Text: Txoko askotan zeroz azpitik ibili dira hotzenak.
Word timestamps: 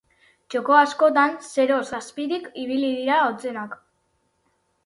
Txoko 0.53 0.77
askotan 0.77 1.35
zeroz 1.49 1.83
azpitik 1.99 2.49
ibili 2.65 2.91
dira 3.03 3.21
hotzenak. 3.27 3.81